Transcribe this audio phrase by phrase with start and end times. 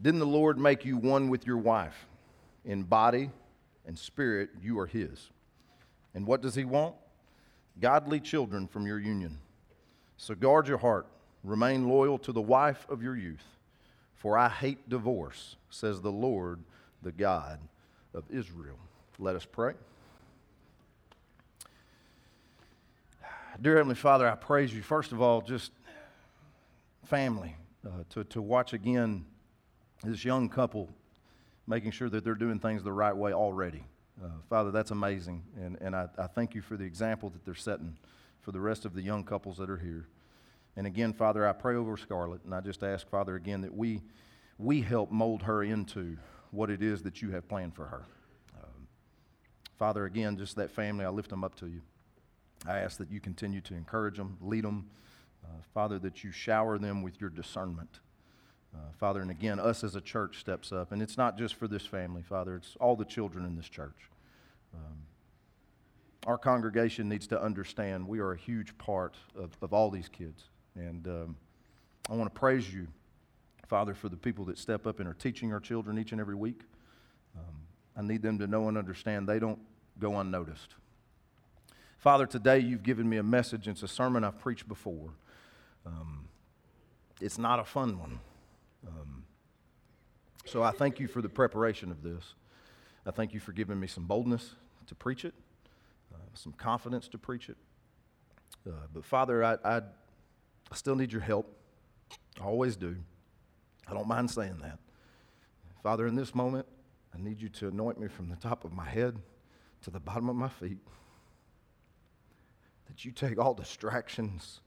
[0.00, 2.06] Didn't the Lord make you one with your wife?
[2.64, 3.30] In body
[3.86, 5.30] and spirit, you are His.
[6.14, 6.94] And what does He want?
[7.80, 9.38] Godly children from your union.
[10.16, 11.06] So guard your heart.
[11.44, 13.44] Remain loyal to the wife of your youth.
[14.16, 16.60] For I hate divorce, says the Lord,
[17.02, 17.60] the God
[18.14, 18.78] of Israel.
[19.18, 19.74] Let us pray.
[23.60, 24.82] Dear Heavenly Father, I praise you.
[24.82, 25.72] First of all, just
[27.04, 29.24] family, uh, to, to watch again
[30.04, 30.88] this young couple
[31.66, 33.84] making sure that they're doing things the right way already.
[34.22, 35.44] Uh, Father, that's amazing.
[35.56, 37.96] And, and I, I thank you for the example that they're setting
[38.40, 40.08] for the rest of the young couples that are here.
[40.76, 44.00] And again, Father, I pray over Scarlett, and I just ask, Father, again, that we,
[44.58, 46.16] we help mold her into
[46.50, 48.02] what it is that you have planned for her.
[48.56, 48.88] Um,
[49.78, 51.82] Father, again, just that family, I lift them up to you.
[52.66, 54.88] I ask that you continue to encourage them, lead them.
[55.44, 58.00] Uh, Father, that you shower them with your discernment.
[58.78, 60.92] Uh, Father, and again, us as a church steps up.
[60.92, 64.08] And it's not just for this family, Father, it's all the children in this church.
[64.74, 64.98] Um,
[66.26, 70.44] our congregation needs to understand we are a huge part of, of all these kids.
[70.74, 71.36] And um,
[72.08, 72.86] I want to praise you,
[73.66, 76.34] Father, for the people that step up and are teaching our children each and every
[76.34, 76.60] week.
[77.36, 77.54] Um,
[77.96, 79.58] I need them to know and understand they don't
[79.98, 80.74] go unnoticed.
[81.98, 83.66] Father, today you've given me a message.
[83.66, 85.10] It's a sermon I've preached before.
[85.84, 86.28] Um,
[87.20, 88.20] it's not a fun one.
[88.86, 89.24] Um,
[90.44, 92.34] so I thank you for the preparation of this.
[93.06, 94.54] I thank you for giving me some boldness
[94.86, 95.34] to preach it,
[96.14, 97.56] uh, some confidence to preach it.
[98.66, 101.54] Uh, but Father, I, I, I still need your help.
[102.40, 102.96] I always do.
[103.86, 104.78] I don't mind saying that.
[105.82, 106.66] Father, in this moment,
[107.14, 109.16] I need you to anoint me from the top of my head
[109.82, 110.78] to the bottom of my feet
[112.88, 114.60] that you take all distractions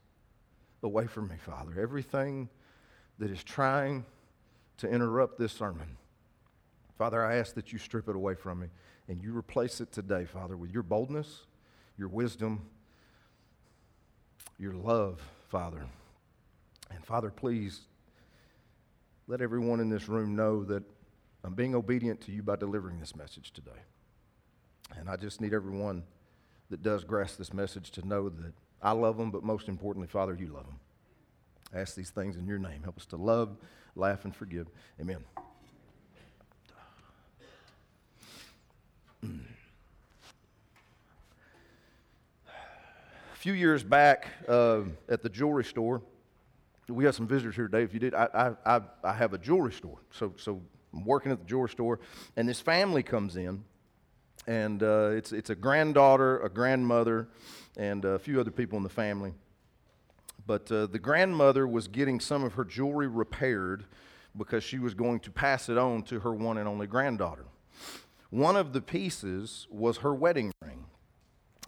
[0.82, 1.80] away from me, Father.
[1.80, 2.48] Everything
[3.22, 4.04] that is trying
[4.76, 5.96] to interrupt this sermon.
[6.98, 8.66] Father, I ask that you strip it away from me
[9.06, 11.46] and you replace it today, Father, with your boldness,
[11.96, 12.68] your wisdom,
[14.58, 15.86] your love, Father.
[16.90, 17.82] And Father, please
[19.28, 20.82] let everyone in this room know that
[21.44, 23.70] I'm being obedient to you by delivering this message today.
[24.98, 26.02] And I just need everyone
[26.70, 28.52] that does grasp this message to know that
[28.82, 30.80] I love them, but most importantly, Father, you love them.
[31.74, 32.82] I ask these things in your name.
[32.82, 33.56] Help us to love,
[33.96, 34.68] laugh, and forgive.
[35.00, 35.24] Amen.
[39.22, 39.28] A
[43.36, 46.02] few years back uh, at the jewelry store,
[46.88, 47.82] we have some visitors here today.
[47.82, 49.98] If you did, I, I, I have a jewelry store.
[50.10, 50.60] So, so
[50.92, 52.00] I'm working at the jewelry store,
[52.36, 53.64] and this family comes in
[54.46, 57.28] and uh, it's, it's a granddaughter, a grandmother,
[57.76, 59.32] and a few other people in the family.
[60.46, 63.84] But uh, the grandmother was getting some of her jewelry repaired
[64.36, 67.46] because she was going to pass it on to her one and only granddaughter.
[68.30, 70.86] One of the pieces was her wedding ring.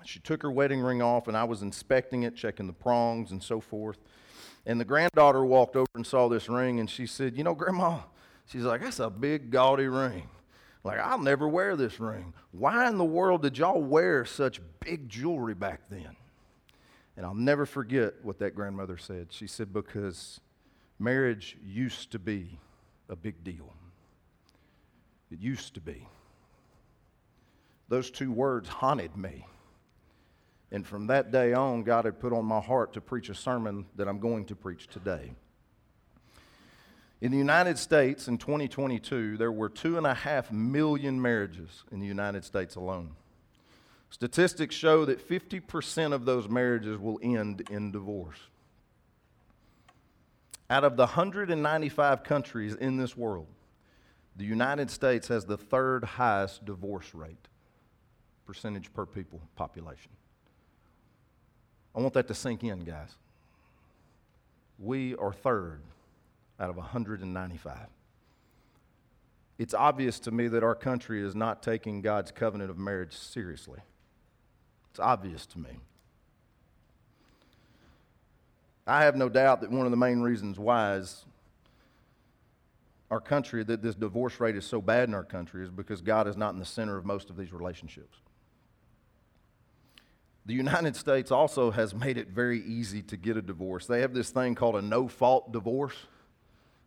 [0.04, 3.42] She took her wedding ring off, and I was inspecting it, checking the prongs and
[3.42, 3.98] so forth.
[4.66, 8.00] And the granddaughter walked over and saw this ring, and she said, You know, Grandma,
[8.46, 10.28] she's like, That's a big, gaudy ring.
[10.82, 12.34] Like, I'll never wear this ring.
[12.50, 16.16] Why in the world did y'all wear such big jewelry back then?
[17.16, 19.28] And I'll never forget what that grandmother said.
[19.30, 20.40] She said, Because
[20.98, 22.58] marriage used to be
[23.08, 23.72] a big deal.
[25.30, 26.06] It used to be.
[27.88, 29.46] Those two words haunted me.
[30.72, 33.86] And from that day on, God had put on my heart to preach a sermon
[33.96, 35.32] that I'm going to preach today.
[37.20, 42.00] In the United States in 2022, there were two and a half million marriages in
[42.00, 43.14] the United States alone.
[44.14, 48.38] Statistics show that 50% of those marriages will end in divorce.
[50.70, 53.48] Out of the 195 countries in this world,
[54.36, 57.48] the United States has the third highest divorce rate,
[58.46, 60.12] percentage per people population.
[61.92, 63.16] I want that to sink in, guys.
[64.78, 65.80] We are third
[66.60, 67.78] out of 195.
[69.58, 73.80] It's obvious to me that our country is not taking God's covenant of marriage seriously.
[74.94, 75.70] It's obvious to me.
[78.86, 81.24] I have no doubt that one of the main reasons why is
[83.10, 86.28] our country, that this divorce rate is so bad in our country, is because God
[86.28, 88.18] is not in the center of most of these relationships.
[90.46, 93.86] The United States also has made it very easy to get a divorce.
[93.86, 95.96] They have this thing called a no fault divorce.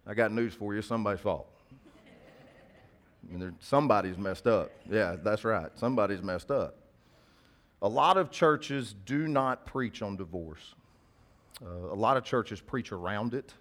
[0.06, 1.50] I got news for you somebody's fault.
[3.30, 4.72] I mean, somebody's messed up.
[4.90, 5.70] Yeah, that's right.
[5.76, 6.78] Somebody's messed up.
[7.82, 10.74] A lot of churches do not preach on divorce.
[11.64, 13.54] Uh, a lot of churches preach around it.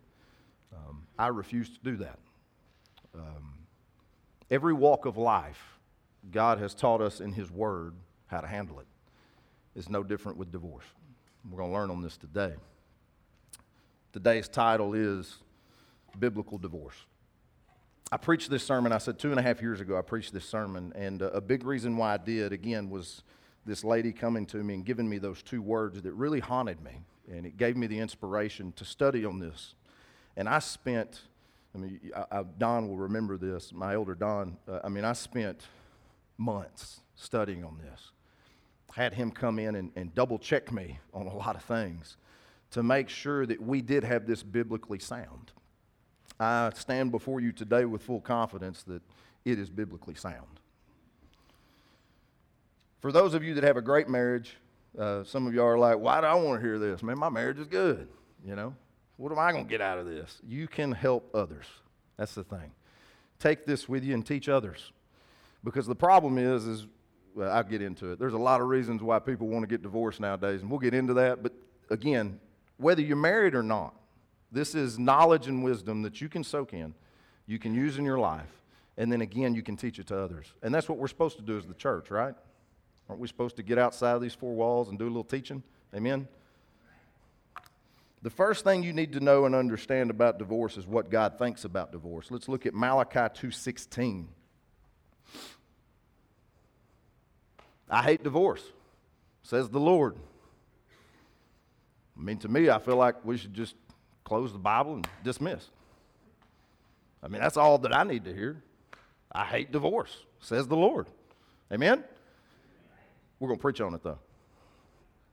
[0.74, 2.18] Um, I refuse to do that.
[3.14, 3.58] Um,
[4.50, 5.78] every walk of life,
[6.30, 7.94] God has taught us in His Word
[8.26, 8.86] how to handle it.
[9.74, 10.84] It's no different with divorce.
[11.48, 12.54] We're going to learn on this today.
[14.12, 15.36] Today's title is
[16.18, 16.96] Biblical Divorce.
[18.10, 20.44] I preached this sermon, I said two and a half years ago, I preached this
[20.44, 23.22] sermon, and uh, a big reason why I did, again, was
[23.66, 26.92] this lady coming to me and giving me those two words that really haunted me,
[27.28, 29.74] and it gave me the inspiration to study on this.
[30.36, 31.22] And I spent,
[31.74, 35.12] I mean, I, I, Don will remember this, my elder Don, uh, I mean, I
[35.12, 35.62] spent
[36.38, 38.12] months studying on this.
[38.92, 42.16] Had him come in and, and double check me on a lot of things
[42.70, 45.52] to make sure that we did have this biblically sound.
[46.38, 49.02] I stand before you today with full confidence that
[49.44, 50.60] it is biblically sound.
[53.06, 54.56] For those of you that have a great marriage,
[54.98, 57.04] uh, some of you are like, why do I want to hear this?
[57.04, 58.08] Man, my marriage is good.
[58.44, 58.74] You know,
[59.16, 60.40] what am I going to get out of this?
[60.44, 61.66] You can help others.
[62.16, 62.72] That's the thing.
[63.38, 64.90] Take this with you and teach others.
[65.62, 66.88] Because the problem is, is
[67.32, 68.18] well, I'll get into it.
[68.18, 70.92] There's a lot of reasons why people want to get divorced nowadays, and we'll get
[70.92, 71.44] into that.
[71.44, 71.52] But
[71.90, 72.40] again,
[72.76, 73.94] whether you're married or not,
[74.50, 76.92] this is knowledge and wisdom that you can soak in,
[77.46, 78.50] you can use in your life,
[78.96, 80.52] and then again, you can teach it to others.
[80.60, 82.34] And that's what we're supposed to do as the church, right?
[83.08, 85.62] Aren't we supposed to get outside of these four walls and do a little teaching?
[85.94, 86.26] Amen?
[88.22, 91.64] The first thing you need to know and understand about divorce is what God thinks
[91.64, 92.30] about divorce.
[92.30, 94.26] Let's look at Malachi 2:16.
[97.88, 98.64] I hate divorce,
[99.42, 100.16] says the Lord.
[102.18, 103.76] I mean, to me, I feel like we should just
[104.24, 105.70] close the Bible and dismiss.
[107.22, 108.62] I mean, that's all that I need to hear.
[109.30, 111.06] I hate divorce, says the Lord.
[111.70, 112.02] Amen?
[113.38, 114.18] We're going to preach on it, though.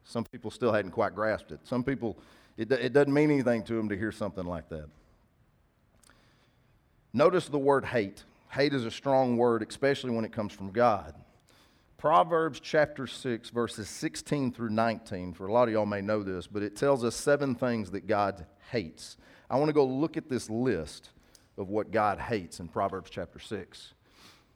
[0.04, 1.60] Some people still hadn't quite grasped it.
[1.64, 2.18] Some people,
[2.58, 4.88] it, it doesn't mean anything to them to hear something like that.
[7.14, 8.24] Notice the word hate.
[8.50, 11.16] Hate is a strong word, especially when it comes from God.
[11.98, 15.34] Proverbs chapter 6, verses 16 through 19.
[15.34, 18.08] For a lot of y'all may know this, but it tells us seven things that
[18.08, 19.16] God hates.
[19.50, 21.12] I want to go look at this list
[21.58, 23.94] of what God hates in Proverbs chapter 6.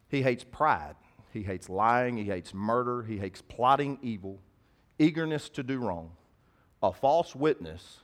[0.10, 0.96] He hates pride,
[1.32, 4.40] he hates lying, he hates murder, he hates plotting evil,
[5.00, 6.12] eagerness to do wrong,
[6.82, 8.00] a false witness,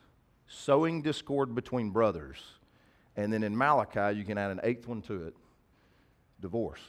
[0.48, 2.42] sowing discord between brothers.
[3.16, 5.36] And then in Malachi, you can add an eighth one to it
[6.40, 6.82] divorce.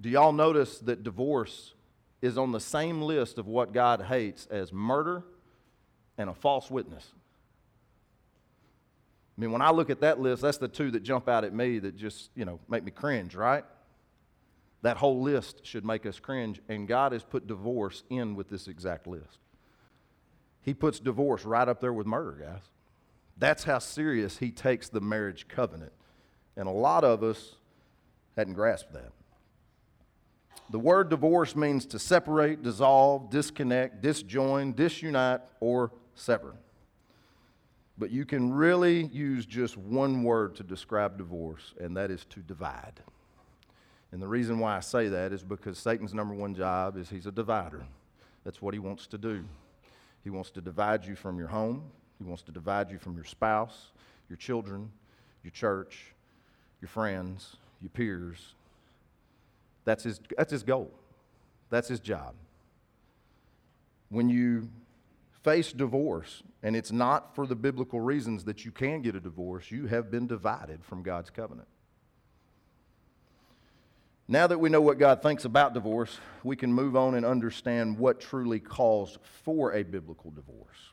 [0.00, 1.74] Do y'all notice that divorce
[2.22, 5.24] is on the same list of what God hates as murder
[6.16, 7.06] and a false witness?
[9.36, 11.54] I mean, when I look at that list, that's the two that jump out at
[11.54, 13.64] me that just, you know, make me cringe, right?
[14.82, 18.66] That whole list should make us cringe, and God has put divorce in with this
[18.66, 19.38] exact list.
[20.62, 22.62] He puts divorce right up there with murder, guys.
[23.36, 25.92] That's how serious He takes the marriage covenant.
[26.56, 27.56] And a lot of us
[28.36, 29.12] hadn't grasped that.
[30.70, 36.54] The word divorce means to separate, dissolve, disconnect, disjoin, disunite, or sever.
[37.98, 42.40] But you can really use just one word to describe divorce, and that is to
[42.40, 43.00] divide.
[44.12, 47.26] And the reason why I say that is because Satan's number one job is he's
[47.26, 47.84] a divider.
[48.44, 49.44] That's what he wants to do.
[50.24, 51.84] He wants to divide you from your home,
[52.18, 53.92] he wants to divide you from your spouse,
[54.28, 54.90] your children,
[55.42, 56.14] your church,
[56.80, 58.54] your friends, your peers,
[59.84, 60.90] that's his, that's his goal,
[61.68, 62.34] that's his job.
[64.08, 64.68] When you
[65.42, 69.70] face divorce, and it's not for the biblical reasons that you can get a divorce,
[69.70, 71.68] you have been divided from God's covenant.
[74.30, 77.98] Now that we know what God thinks about divorce, we can move on and understand
[77.98, 80.92] what truly calls for a biblical divorce.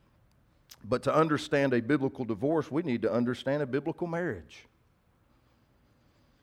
[0.84, 4.66] But to understand a biblical divorce, we need to understand a biblical marriage.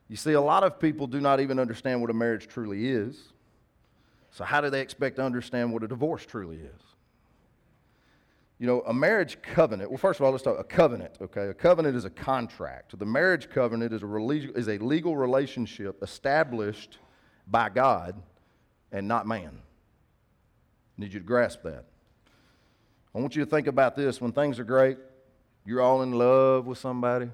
[0.08, 3.20] You see, a lot of people do not even understand what a marriage truly is.
[4.30, 6.93] So, how do they expect to understand what a divorce truly is?
[8.58, 11.48] You know, a marriage covenant, well, first of all, let's talk a covenant, okay?
[11.48, 12.96] A covenant is a contract.
[12.96, 16.98] The marriage covenant is a, relig- is a legal relationship established
[17.48, 18.14] by God
[18.92, 19.50] and not man.
[20.96, 21.84] I need you to grasp that.
[23.14, 24.20] I want you to think about this.
[24.20, 24.98] When things are great,
[25.66, 27.30] you're all in love with somebody,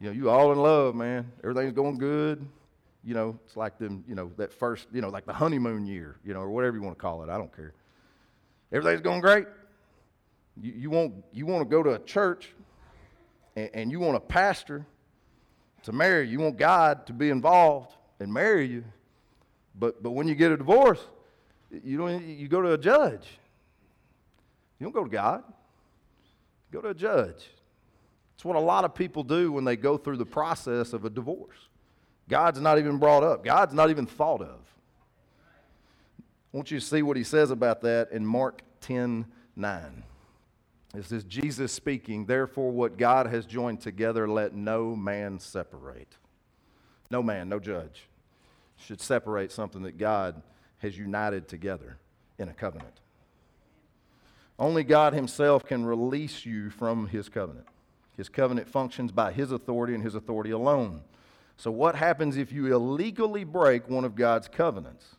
[0.00, 1.30] you know, you all in love, man.
[1.42, 2.46] Everything's going good.
[3.04, 6.16] You know, it's like them, you know, that first, you know, like the honeymoon year,
[6.24, 7.28] you know, or whatever you want to call it.
[7.28, 7.72] I don't care.
[8.72, 9.46] Everything's going great.
[10.60, 12.52] You, you, want, you want to go to a church
[13.56, 14.86] and, and you want a pastor
[15.84, 16.40] to marry you.
[16.40, 18.84] Want God to be involved and marry you.
[19.74, 21.00] But, but when you get a divorce,
[21.70, 23.26] you, don't, you go to a judge.
[24.78, 25.42] You don't go to God.
[26.70, 27.48] You go to a judge.
[28.34, 31.10] It's what a lot of people do when they go through the process of a
[31.10, 31.68] divorce.
[32.28, 34.60] God's not even brought up, God's not even thought of.
[36.18, 40.02] I want you to see what he says about that in Mark 10 9.
[40.92, 46.16] This is Jesus speaking, therefore, what God has joined together, let no man separate.
[47.10, 48.08] No man, no judge
[48.76, 50.42] should separate something that God
[50.78, 51.98] has united together
[52.38, 53.00] in a covenant.
[54.58, 57.66] Only God Himself can release you from His covenant.
[58.16, 61.02] His covenant functions by His authority and His authority alone.
[61.56, 65.16] So, what happens if you illegally break one of God's covenants?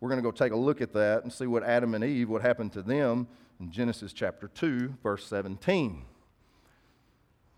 [0.00, 2.28] We're going to go take a look at that and see what Adam and Eve,
[2.28, 3.26] what happened to them
[3.58, 6.04] in Genesis chapter 2, verse 17.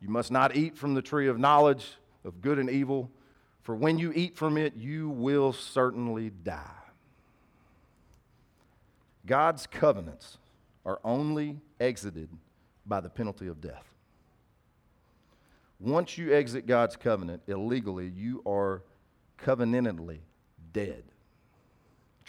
[0.00, 3.10] You must not eat from the tree of knowledge of good and evil,
[3.62, 6.64] for when you eat from it, you will certainly die.
[9.26, 10.38] God's covenants
[10.86, 12.30] are only exited
[12.86, 13.84] by the penalty of death.
[15.78, 18.82] Once you exit God's covenant illegally, you are
[19.38, 20.20] covenantally
[20.72, 21.04] dead.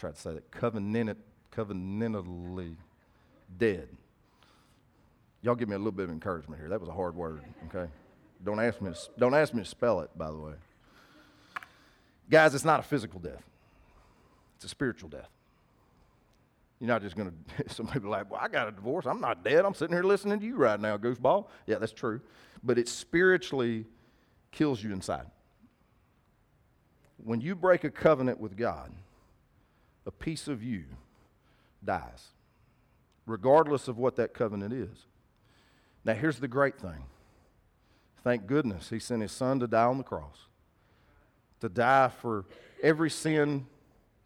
[0.02, 1.16] Tried to say that covenant,
[1.54, 2.74] covenantally
[3.56, 3.86] dead.
[5.42, 6.68] Y'all give me a little bit of encouragement here.
[6.68, 7.88] That was a hard word, okay?
[8.42, 10.54] Don't ask me to, don't ask me to spell it, by the way.
[12.28, 13.44] Guys, it's not a physical death.
[14.56, 15.28] It's a spiritual death.
[16.80, 19.06] You're not just going to, some people like, well, I got a divorce.
[19.06, 19.64] I'm not dead.
[19.64, 21.46] I'm sitting here listening to you right now, goofball.
[21.68, 22.20] Yeah, that's true.
[22.64, 23.84] But it spiritually
[24.50, 25.26] kills you inside.
[27.22, 28.90] When you break a covenant with God,
[30.06, 30.84] a piece of you
[31.84, 32.32] dies
[33.26, 35.06] regardless of what that covenant is.
[36.04, 37.04] Now, here's the great thing.
[38.24, 40.46] Thank goodness he sent his son to die on the cross,
[41.60, 42.44] to die for
[42.82, 43.66] every sin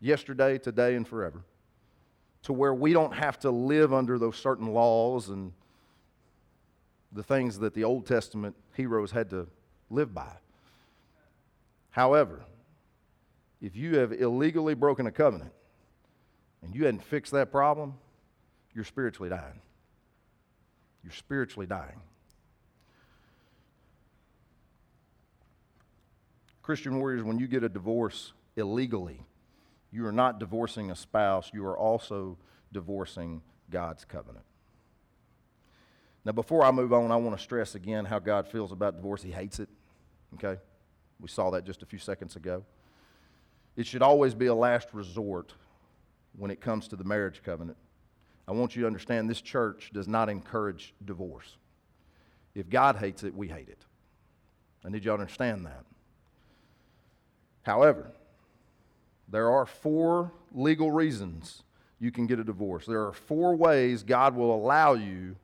[0.00, 1.42] yesterday, today, and forever,
[2.42, 5.52] to where we don't have to live under those certain laws and
[7.12, 9.46] the things that the Old Testament heroes had to
[9.90, 10.32] live by.
[11.90, 12.44] However,
[13.62, 15.52] if you have illegally broken a covenant
[16.62, 17.94] and you hadn't fixed that problem,
[18.74, 19.60] you're spiritually dying.
[21.02, 22.00] You're spiritually dying.
[26.62, 29.22] Christian warriors, when you get a divorce illegally,
[29.92, 32.36] you are not divorcing a spouse, you are also
[32.72, 34.44] divorcing God's covenant.
[36.24, 39.22] Now, before I move on, I want to stress again how God feels about divorce.
[39.22, 39.68] He hates it.
[40.34, 40.60] Okay?
[41.20, 42.64] We saw that just a few seconds ago.
[43.76, 45.52] It should always be a last resort
[46.36, 47.78] when it comes to the marriage covenant.
[48.48, 51.56] I want you to understand this church does not encourage divorce.
[52.54, 53.84] If God hates it, we hate it.
[54.84, 55.84] I need you to understand that.
[57.62, 58.12] However,
[59.28, 61.64] there are four legal reasons
[61.98, 62.86] you can get a divorce.
[62.86, 65.36] There are four ways God will allow you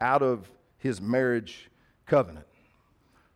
[0.00, 0.48] out of
[0.78, 1.70] his marriage
[2.06, 2.46] covenant.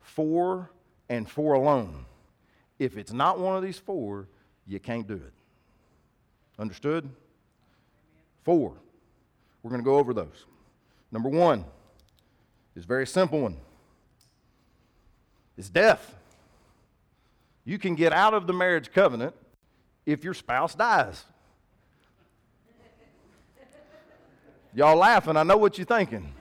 [0.00, 0.70] Four
[1.08, 2.04] and four alone.
[2.78, 4.28] If it's not one of these four,
[4.66, 5.32] you can't do it.
[6.58, 7.08] Understood?
[8.44, 8.74] Four.
[9.62, 10.46] We're going to go over those.
[11.12, 11.64] Number one
[12.74, 13.56] is very simple one.
[15.56, 16.14] It's death.
[17.64, 19.34] You can get out of the marriage covenant
[20.06, 21.24] if your spouse dies.
[24.74, 26.32] Y'all laughing, I know what you're thinking.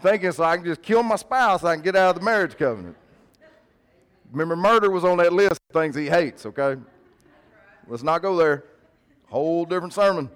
[0.00, 2.56] thinking so I can just kill my spouse, I can get out of the marriage
[2.56, 2.96] covenant.
[4.32, 6.80] Remember, murder was on that list of things he hates, okay?
[7.88, 8.64] Let's not go there.
[9.28, 10.30] Whole different sermon.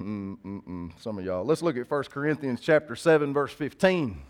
[0.00, 1.44] Mm-mm-mm, some of y'all.
[1.44, 4.22] Let's look at 1 Corinthians chapter 7, verse 15.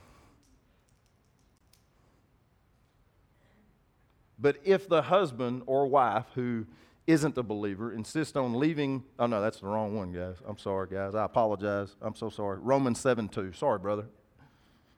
[4.39, 6.67] But if the husband or wife who
[7.07, 10.37] isn't a believer insists on leaving, oh no, that's the wrong one, guys.
[10.47, 11.15] I'm sorry, guys.
[11.15, 11.95] I apologize.
[12.01, 12.59] I'm so sorry.
[12.59, 13.53] Romans 7 2.
[13.53, 14.07] Sorry, brother.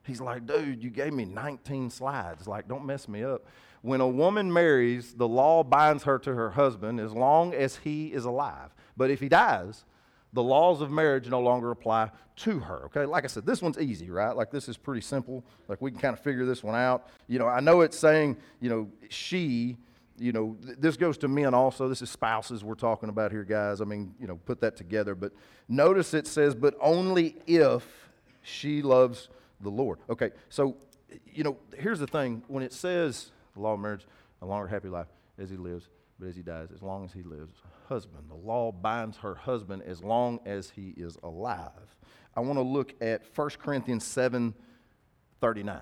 [0.05, 2.47] He's like, dude, you gave me 19 slides.
[2.47, 3.45] Like, don't mess me up.
[3.83, 8.13] When a woman marries, the law binds her to her husband as long as he
[8.13, 8.73] is alive.
[8.95, 9.83] But if he dies,
[10.31, 12.85] the laws of marriage no longer apply to her.
[12.85, 14.31] Okay, like I said, this one's easy, right?
[14.37, 15.43] Like this is pretty simple.
[15.67, 17.09] Like we can kind of figure this one out.
[17.27, 19.75] You know, I know it's saying, you know, she,
[20.17, 21.89] you know, th- this goes to men also.
[21.89, 23.81] This is spouses we're talking about here, guys.
[23.81, 25.13] I mean, you know, put that together.
[25.13, 25.33] But
[25.67, 27.85] notice it says, but only if
[28.43, 29.27] she loves
[29.59, 29.99] the Lord.
[30.09, 30.77] Okay, so,
[31.33, 34.05] you know, here's the thing when it says the law of marriage,
[34.41, 35.07] a longer happy life
[35.37, 37.55] as he lives, but as he dies, as long as he lives,
[37.87, 38.23] husband.
[38.29, 41.97] The law binds her husband as long as he is alive.
[42.35, 44.53] I want to look at 1 Corinthians 7
[45.41, 45.79] 39.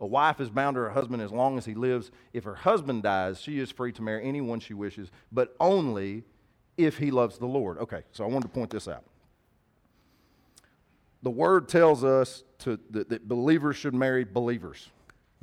[0.00, 2.10] A wife is bound to her husband as long as he lives.
[2.32, 6.24] If her husband dies, she is free to marry anyone she wishes, but only
[6.76, 7.78] if he loves the Lord.
[7.78, 9.04] Okay, so I wanted to point this out.
[11.22, 14.90] the word tells us to, that, that believers should marry believers.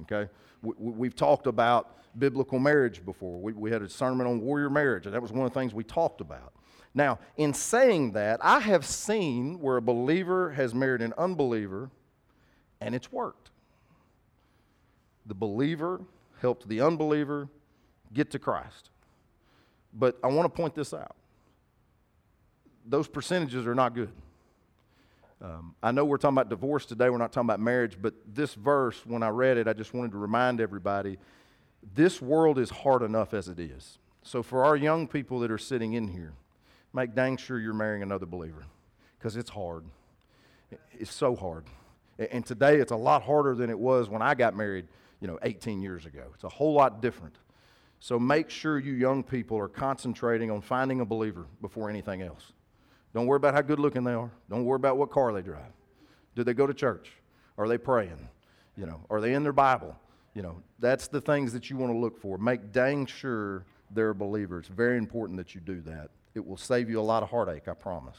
[0.01, 0.29] Okay?
[0.63, 3.39] We, have talked about biblical marriage before.
[3.39, 5.73] We, we had a sermon on warrior marriage, and that was one of the things
[5.73, 6.53] we talked about.
[6.95, 11.89] Now, in saying that, I have seen where a believer has married an unbeliever
[12.79, 13.49] and it's worked.
[15.25, 16.01] The believer
[16.41, 17.47] helped the unbeliever
[18.13, 18.89] get to Christ.
[19.93, 21.15] But I want to point this out
[22.85, 24.11] those percentages are not good.
[25.43, 28.53] Um, I know we're talking about divorce today, we're not talking about marriage, but this
[28.53, 31.17] verse, when I read it, I just wanted to remind everybody
[31.93, 33.97] this world is hard enough as it is.
[34.21, 36.31] So, for our young people that are sitting in here,
[36.93, 38.63] make dang sure you're marrying another believer
[39.19, 39.83] because it's hard.
[40.93, 41.65] It's so hard.
[42.17, 44.87] And today it's a lot harder than it was when I got married,
[45.19, 46.23] you know, 18 years ago.
[46.35, 47.35] It's a whole lot different.
[47.99, 52.53] So make sure you young people are concentrating on finding a believer before anything else.
[53.13, 54.31] Don't worry about how good looking they are.
[54.49, 55.71] Don't worry about what car they drive.
[56.35, 57.11] Do they go to church?
[57.57, 58.27] Are they praying?
[58.75, 59.95] You know, are they in their Bible?
[60.33, 62.39] You know, that's the things that you want to look for.
[62.39, 64.59] Make dang sure they're a believer.
[64.59, 66.09] It's very important that you do that.
[66.33, 68.17] It will save you a lot of heartache, I promise.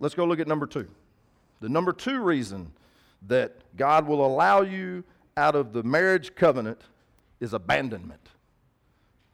[0.00, 0.88] Let's go look at number two.
[1.60, 2.72] The number two reason
[3.28, 5.04] that God will allow you
[5.36, 6.80] out of the marriage covenant
[7.40, 8.28] is abandonment.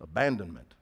[0.01, 0.75] Abandonment.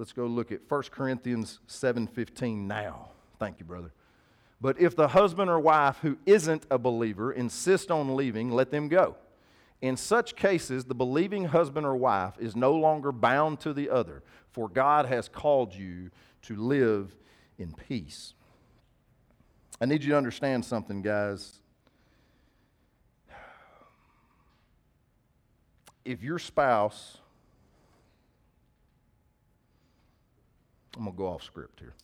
[0.00, 3.10] Let's go look at 1 Corinthians 7:15 now.
[3.38, 3.92] Thank you, brother.
[4.58, 8.88] But if the husband or wife who isn't a believer insist on leaving, let them
[8.88, 9.16] go.
[9.82, 14.22] In such cases, the believing husband or wife is no longer bound to the other,
[14.48, 16.10] for God has called you
[16.42, 17.14] to live
[17.58, 18.32] in peace.
[19.82, 21.60] I need you to understand something, guys.
[26.06, 27.18] If your spouse,
[30.96, 31.94] I'm going to go off script here.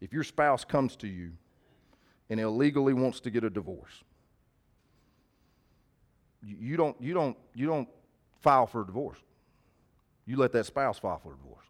[0.00, 1.32] If your spouse comes to you
[2.30, 4.04] and illegally wants to get a divorce,
[6.42, 7.88] you don't, you don't, you don't
[8.40, 9.18] file for a divorce.
[10.26, 11.64] You let that spouse file for a divorce.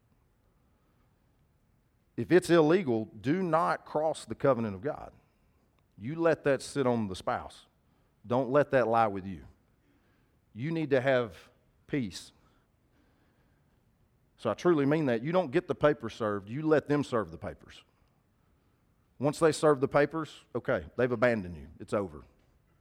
[2.17, 5.11] If it's illegal, do not cross the covenant of God.
[5.99, 7.67] You let that sit on the spouse.
[8.27, 9.41] Don't let that lie with you.
[10.55, 11.35] You need to have
[11.87, 12.33] peace.
[14.39, 15.23] So I truly mean that.
[15.23, 17.83] You don't get the papers served, you let them serve the papers.
[19.19, 21.67] Once they serve the papers, okay, they've abandoned you.
[21.79, 22.25] It's over.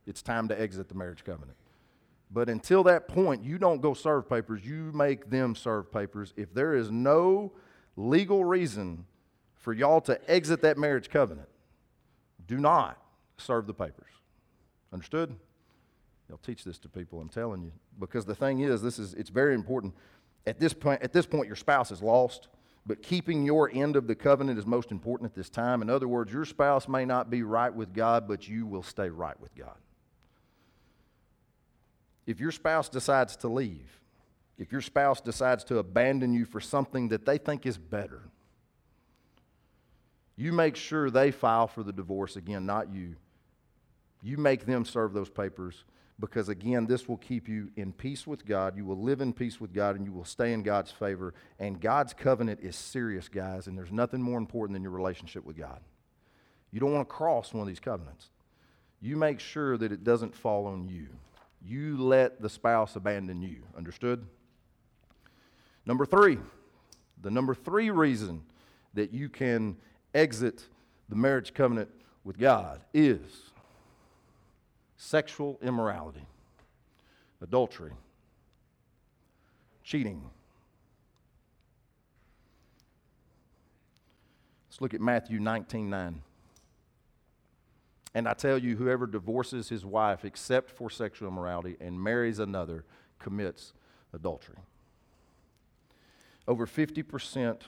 [0.05, 1.57] It's time to exit the marriage covenant.
[2.31, 6.33] But until that point, you don't go serve papers, you make them serve papers.
[6.35, 7.53] If there is no
[7.95, 9.05] legal reason
[9.55, 11.47] for y'all to exit that marriage covenant,
[12.47, 12.97] do not
[13.37, 14.09] serve the papers.
[14.91, 15.35] Understood?
[16.27, 17.71] Y'all teach this to people, I'm telling you.
[17.99, 19.93] Because the thing is, this is it's very important.
[20.45, 22.49] At this point, at this point, your spouse is lost,
[22.85, 25.81] but keeping your end of the covenant is most important at this time.
[25.81, 29.09] In other words, your spouse may not be right with God, but you will stay
[29.09, 29.77] right with God.
[32.25, 34.01] If your spouse decides to leave,
[34.57, 38.21] if your spouse decides to abandon you for something that they think is better,
[40.35, 43.15] you make sure they file for the divorce again, not you.
[44.21, 45.83] You make them serve those papers
[46.19, 48.77] because, again, this will keep you in peace with God.
[48.77, 51.33] You will live in peace with God and you will stay in God's favor.
[51.59, 55.57] And God's covenant is serious, guys, and there's nothing more important than your relationship with
[55.57, 55.79] God.
[56.71, 58.27] You don't want to cross one of these covenants.
[59.01, 61.07] You make sure that it doesn't fall on you
[61.65, 63.63] you let the spouse abandon you.
[63.77, 64.25] Understood?
[65.85, 66.37] Number three,
[67.21, 68.43] the number three reason
[68.93, 69.77] that you can
[70.13, 70.67] exit
[71.09, 71.89] the marriage covenant
[72.23, 73.21] with God is
[75.03, 76.25] sexual immorality,
[77.41, 77.91] adultery,
[79.83, 80.23] cheating.
[84.69, 86.21] Let's look at Matthew 19 9.
[88.15, 92.85] And I tell you, whoever divorces his wife except for sexual immorality and marries another
[93.19, 93.73] commits
[94.13, 94.57] adultery.
[96.47, 97.61] Over 50%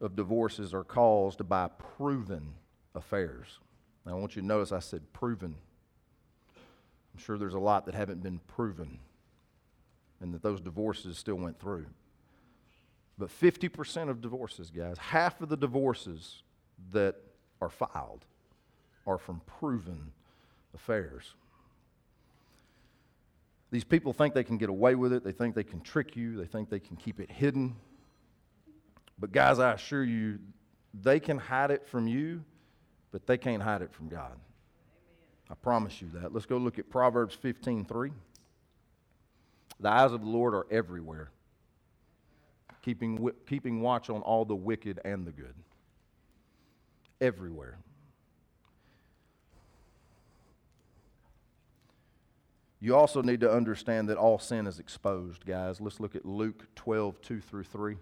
[0.00, 2.54] of divorces are caused by proven
[2.94, 3.58] affairs.
[4.04, 5.56] Now, I want you to notice I said proven.
[7.16, 8.98] I'm sure there's a lot that haven't been proven
[10.20, 11.86] and that those divorces still went through.
[13.16, 16.42] But 50% of divorces, guys, half of the divorces
[16.92, 17.16] that
[17.62, 18.26] are filed
[19.06, 20.12] are from proven
[20.74, 21.32] affairs.
[23.70, 25.24] These people think they can get away with it.
[25.24, 26.36] They think they can trick you.
[26.36, 27.76] They think they can keep it hidden.
[29.18, 30.38] But, guys, I assure you,
[30.92, 32.44] they can hide it from you,
[33.10, 34.32] but they can't hide it from God.
[35.50, 36.32] I promise you that.
[36.32, 38.12] Let's go look at Proverbs 15 3.
[39.78, 41.30] The eyes of the Lord are everywhere,
[42.82, 45.54] keeping, keeping watch on all the wicked and the good.
[47.20, 47.78] Everywhere.
[52.80, 55.80] You also need to understand that all sin is exposed, guys.
[55.80, 57.96] Let's look at Luke 12, 2 through 3.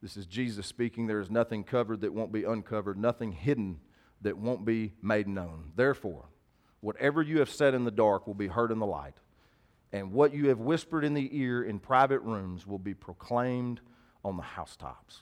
[0.00, 1.06] This is Jesus speaking.
[1.06, 3.80] There is nothing covered that won't be uncovered, nothing hidden
[4.22, 5.72] that won't be made known.
[5.76, 6.26] Therefore,
[6.80, 9.14] whatever you have said in the dark will be heard in the light,
[9.92, 13.80] and what you have whispered in the ear in private rooms will be proclaimed
[14.24, 15.20] on the housetops.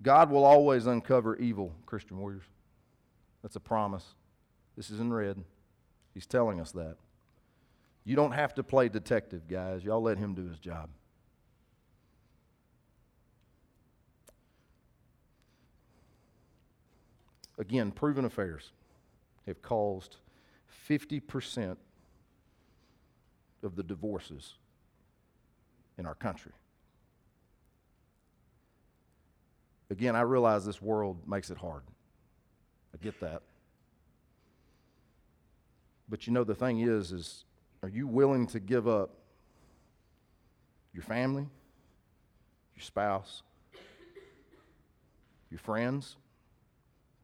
[0.00, 2.44] God will always uncover evil, Christian warriors.
[3.42, 4.04] That's a promise.
[4.76, 5.42] This is in red.
[6.14, 6.96] He's telling us that.
[8.04, 9.84] You don't have to play detective, guys.
[9.84, 10.88] Y'all let him do his job.
[17.58, 18.70] Again, proven affairs
[19.46, 20.16] have caused
[20.88, 21.76] 50%
[23.62, 24.54] of the divorces
[25.98, 26.52] in our country.
[29.90, 31.82] Again, I realize this world makes it hard.
[32.94, 33.42] I get that.
[36.08, 37.44] But you know, the thing is, is
[37.82, 39.10] are you willing to give up
[40.94, 41.46] your family,
[42.76, 43.42] your spouse,
[45.50, 46.16] your friends?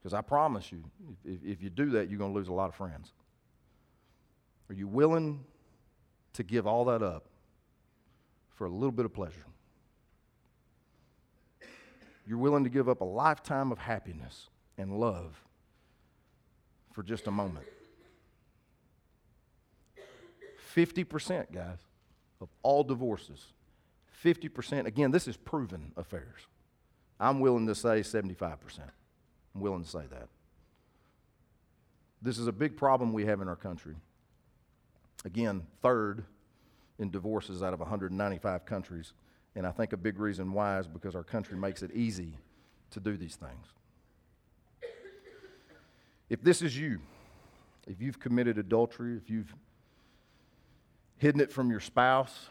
[0.04, 0.84] Because I promise you,
[1.24, 3.10] if, if you do that, you're going to lose a lot of friends.
[4.68, 5.42] Are you willing
[6.34, 7.24] to give all that up
[8.50, 9.46] for a little bit of pleasure?
[12.26, 15.42] You're willing to give up a lifetime of happiness and love
[16.92, 17.64] for just a moment.
[20.76, 21.78] 50%, guys,
[22.42, 23.54] of all divorces,
[24.22, 26.46] 50%, again, this is proven affairs.
[27.18, 28.90] I'm willing to say 75%.
[29.54, 30.28] I'm willing to say that.
[32.20, 33.94] This is a big problem we have in our country.
[35.24, 36.24] Again, third
[36.98, 39.12] in divorces out of 195 countries.
[39.54, 42.38] And I think a big reason why is because our country makes it easy
[42.90, 43.66] to do these things.
[46.30, 47.00] If this is you,
[47.86, 49.54] if you've committed adultery, if you've
[51.18, 52.48] hidden it from your spouse,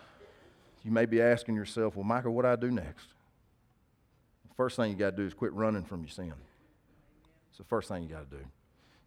[0.84, 3.08] you may be asking yourself, well, Michael, what do I do next?
[4.48, 6.34] The first thing you got to do is quit running from your sin.
[7.54, 8.44] It's the first thing you got to do.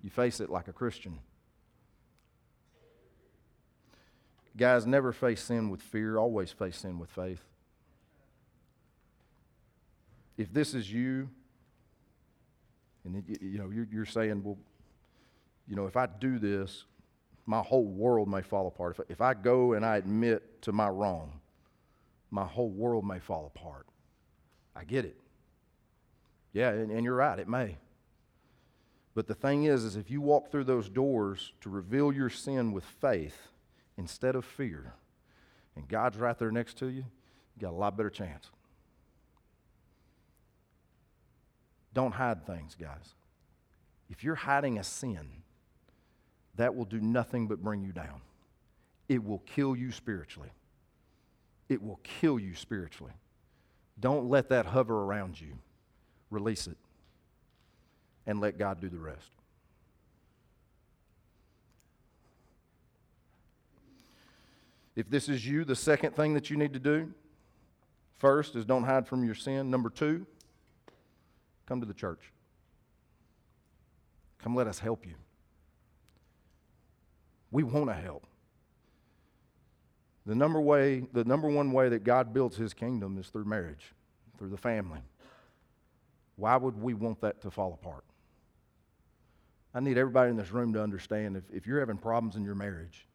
[0.04, 1.18] You face it like a Christian.
[4.56, 7.42] Guys, never face sin with fear, always face sin with faith.
[10.38, 11.28] If this is you,
[13.04, 14.58] and you know, you're, you're saying, well,
[15.66, 16.84] you know, if I do this,
[17.46, 18.96] my whole world may fall apart.
[18.96, 21.40] If, if I go and I admit to my wrong,
[22.30, 23.88] my whole world may fall apart.
[24.76, 25.16] I get it.
[26.52, 27.76] Yeah, and, and, you're right, it may.
[29.16, 32.70] But the thing is, is if you walk through those doors to reveal your sin
[32.70, 33.48] with faith
[33.96, 34.92] instead of fear,
[35.74, 37.02] and God's right there next to you,
[37.56, 38.50] you got a lot better chance.
[41.94, 43.14] Don't hide things, guys.
[44.10, 45.26] If you're hiding a sin,
[46.56, 48.20] that will do nothing but bring you down.
[49.08, 50.50] It will kill you spiritually.
[51.70, 53.14] It will kill you spiritually.
[53.98, 55.54] Don't let that hover around you.
[56.28, 56.76] Release it
[58.26, 59.30] and let God do the rest.
[64.96, 67.12] If this is you, the second thing that you need to do
[68.18, 69.70] first is don't hide from your sin.
[69.70, 70.26] Number two,
[71.66, 72.32] come to the church.
[74.38, 75.14] Come let us help you.
[77.50, 78.26] We want to help.
[80.24, 83.92] The number way, the number one way that God builds his kingdom is through marriage,
[84.38, 85.00] through the family.
[86.36, 88.04] Why would we want that to fall apart?
[89.76, 92.54] I need everybody in this room to understand if, if you're having problems in your
[92.54, 93.06] marriage,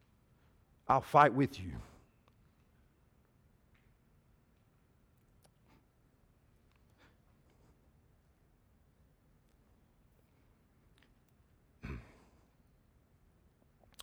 [0.88, 1.72] I'll fight with you.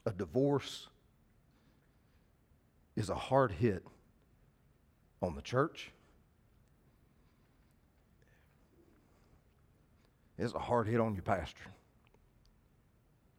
[0.05, 0.89] a divorce
[2.97, 3.85] is a hard hit
[5.23, 5.93] on the church.
[10.37, 11.63] It's a hard hit on your pastor.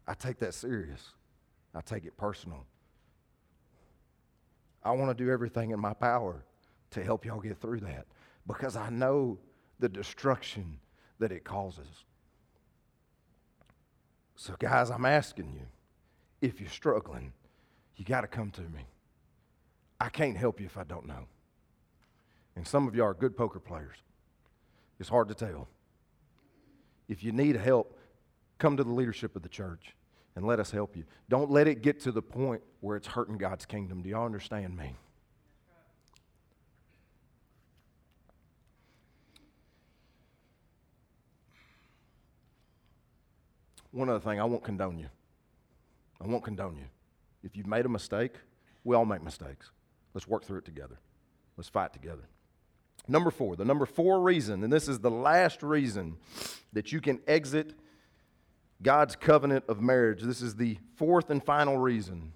[0.09, 1.11] I take that serious.
[1.75, 2.65] I take it personal.
[4.83, 6.43] I want to do everything in my power
[6.91, 8.07] to help y'all get through that
[8.47, 9.37] because I know
[9.77, 10.79] the destruction
[11.19, 11.85] that it causes.
[14.35, 15.67] So, guys, I'm asking you
[16.41, 17.31] if you're struggling,
[17.95, 18.87] you got to come to me.
[20.01, 21.27] I can't help you if I don't know.
[22.55, 23.97] And some of you are good poker players.
[24.99, 25.67] It's hard to tell.
[27.07, 27.95] If you need help,
[28.57, 29.93] come to the leadership of the church
[30.39, 31.04] and let us help you.
[31.28, 34.02] Don't let it get to the point where it's hurting God's kingdom.
[34.02, 34.95] Do y'all understand me?
[43.91, 45.10] One other thing, I won't condone you.
[46.21, 46.86] I won't condone you.
[47.43, 48.36] If you've made a mistake,
[48.86, 49.71] we all make mistakes.
[50.13, 50.99] Let's work through it together.
[51.58, 52.30] Let's fight together.
[53.10, 56.15] Number four, the number four reason, and this is the last reason
[56.71, 57.73] that you can exit
[58.81, 60.21] God's covenant of marriage.
[60.21, 62.33] This is the fourth and final reason,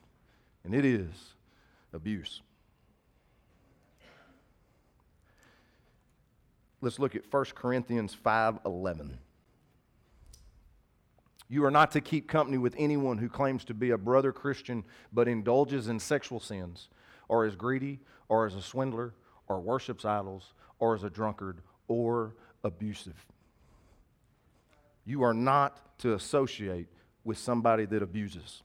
[0.63, 1.35] and it is
[1.93, 2.41] abuse.
[6.81, 9.19] Let's look at 1 Corinthians 5:11.
[11.47, 14.83] You are not to keep company with anyone who claims to be a brother Christian
[15.13, 16.89] but indulges in sexual sins,
[17.29, 19.13] or is greedy, or is a swindler,
[19.47, 23.25] or worships idols, or is a drunkard, or abusive.
[25.05, 26.87] You are not to associate
[27.23, 28.61] with somebody that abuses.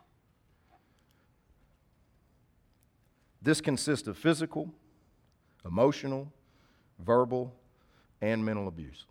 [3.41, 4.73] This consists of physical,
[5.65, 6.33] emotional,
[6.99, 7.55] verbal,
[8.21, 9.07] and mental abuse.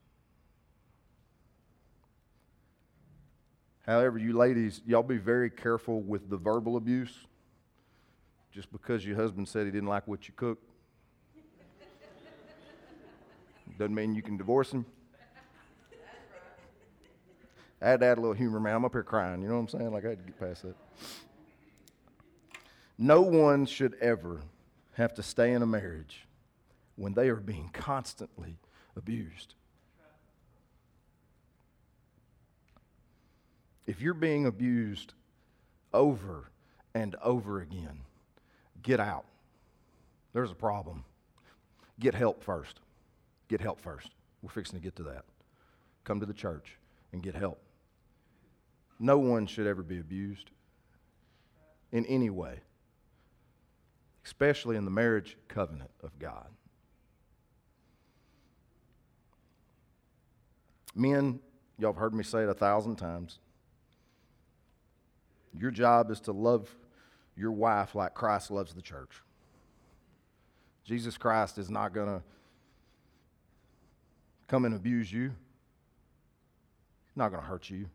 [3.86, 7.14] However, you ladies, y'all be very careful with the verbal abuse.
[8.52, 10.60] Just because your husband said he didn't like what you cook
[13.78, 14.86] doesn't mean you can divorce him.
[17.82, 18.76] I had to add a little humor, man.
[18.76, 19.42] I'm up here crying.
[19.42, 19.92] You know what I'm saying?
[19.92, 20.76] Like, I had to get past that.
[22.98, 24.42] No one should ever
[24.94, 26.26] have to stay in a marriage
[26.96, 28.58] when they are being constantly
[28.96, 29.54] abused.
[33.86, 35.14] If you're being abused
[35.94, 36.50] over
[36.96, 38.00] and over again,
[38.82, 39.26] get out.
[40.34, 41.06] There's a problem.
[42.00, 42.80] Get help first.
[43.48, 44.10] Get help first.
[44.42, 45.26] We're fixing to get to that.
[46.04, 46.78] Come to the church
[47.14, 47.60] and get help.
[49.00, 50.50] No one should ever be abused
[51.92, 52.60] in any way,
[54.26, 56.48] especially in the marriage covenant of God.
[60.96, 61.40] Men,
[61.78, 63.40] y'all have heard me say it a thousand times.
[65.54, 66.76] Your job is to love
[67.36, 69.22] your wife like Christ loves the church.
[70.84, 72.24] Jesus Christ is not going to
[74.48, 75.30] come and abuse you.
[77.06, 77.88] He's not going to hurt you.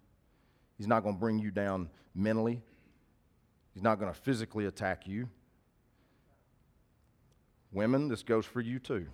[0.82, 2.60] He's not going to bring you down mentally.
[3.72, 5.28] He's not going to physically attack you.
[7.70, 9.06] Women, this goes for you too.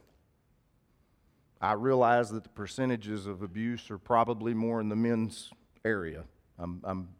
[1.61, 5.51] I realize that the percentages of abuse are probably more in the men's
[5.85, 6.25] area.
[6.59, 7.11] I'm, I'm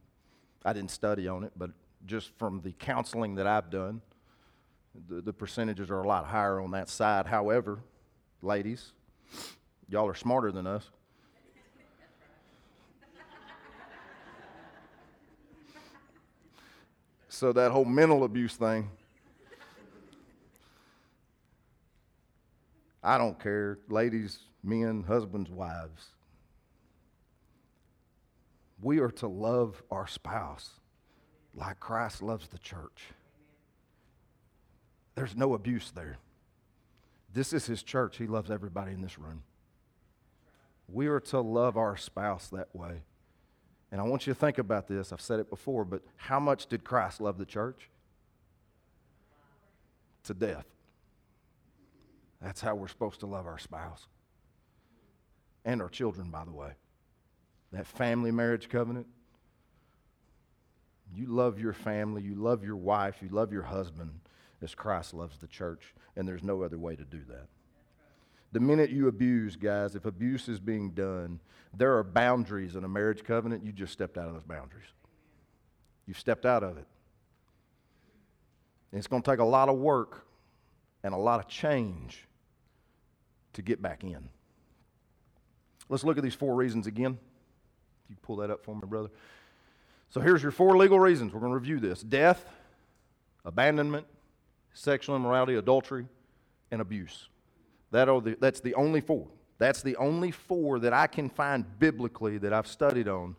[0.65, 1.73] I didn't study on it, but
[2.07, 4.01] just from the counseling that I've done,
[5.11, 7.27] the, the percentages are a lot higher on that side.
[7.27, 7.81] However,
[8.41, 8.93] ladies,
[9.91, 10.89] y'all are smarter than us.
[17.39, 18.91] So that whole mental abuse thing,
[23.03, 23.79] I don't care.
[23.89, 26.11] Ladies, men, husbands, wives
[28.81, 30.71] we are to love our spouse
[31.55, 33.09] like Christ loves the church.
[35.15, 36.19] There's no abuse there.
[37.33, 38.19] This is his church.
[38.19, 39.43] He loves everybody in this room.
[40.89, 43.03] We are to love our spouse that way.
[43.91, 45.13] And I want you to think about this.
[45.13, 47.89] I've said it before, but how much did Christ love the church?
[50.25, 50.67] To death.
[52.43, 54.07] That's how we're supposed to love our spouse
[55.65, 56.73] and our children, by the way
[57.73, 59.07] that family marriage covenant.
[61.15, 64.21] You love your family, you love your wife, you love your husband
[64.61, 67.47] as Christ loves the church, and there's no other way to do that.
[68.53, 71.41] The minute you abuse, guys, if abuse is being done,
[71.77, 73.65] there are boundaries in a marriage covenant.
[73.65, 74.87] You just stepped out of those boundaries.
[76.07, 76.87] You stepped out of it.
[78.91, 80.27] And it's going to take a lot of work
[81.03, 82.27] and a lot of change
[83.53, 84.31] to get back in.
[85.91, 87.19] Let's look at these four reasons again
[88.05, 89.11] If you pull that up for me, brother?
[90.11, 91.35] So here's your four legal reasons.
[91.35, 92.47] We're going to review this death,
[93.45, 94.07] abandonment,
[94.73, 96.07] sexual immorality, adultery,
[96.71, 97.29] and abuse.
[97.91, 99.29] That's the only four.
[99.59, 103.35] That's the only four that I can find biblically that I've studied on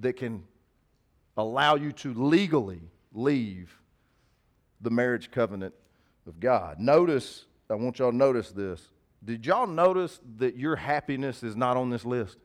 [0.00, 0.44] that can
[1.36, 3.78] allow you to legally leave
[4.80, 5.74] the marriage covenant
[6.26, 6.78] of God.
[6.78, 8.80] Notice, I want y'all to notice this.
[9.24, 12.38] Did y'all notice that your happiness is not on this list?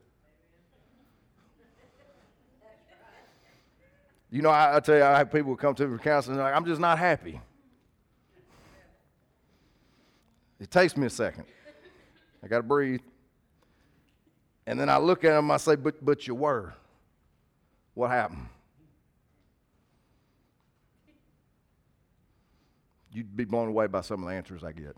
[4.30, 6.54] You know, I, I tell you, I have people come to me for counseling, like,
[6.54, 7.40] I'm just not happy.
[10.60, 11.46] It takes me a second.
[12.44, 13.02] I got to breathe.
[14.66, 16.74] And then I look at him, I say, but, but you were.
[17.94, 18.48] What happened?
[23.12, 24.96] You'd be blown away by some of the answers I get.